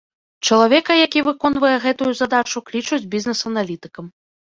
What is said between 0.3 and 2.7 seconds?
Чалавека, які выконвае гэтую задачу,